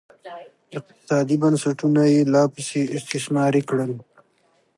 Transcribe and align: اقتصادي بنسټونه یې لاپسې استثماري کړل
اقتصادي 0.77 1.35
بنسټونه 1.41 2.01
یې 2.13 2.19
لاپسې 2.33 2.81
استثماري 2.95 3.61
کړل 3.69 3.91